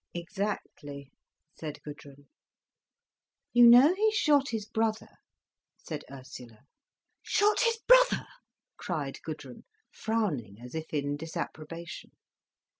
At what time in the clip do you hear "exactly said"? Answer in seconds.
0.15-1.77